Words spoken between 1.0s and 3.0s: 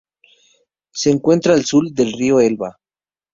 encuentra al sur del río Elba.